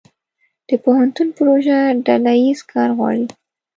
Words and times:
د 0.67 0.69
پوهنتون 0.83 1.27
پروژه 1.37 1.77
ډله 2.05 2.33
ییز 2.41 2.59
کار 2.71 2.89
غواړي. 2.97 3.25